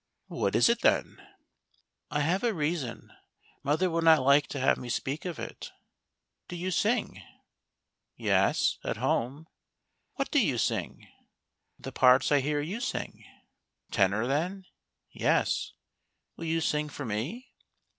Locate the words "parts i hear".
11.91-12.61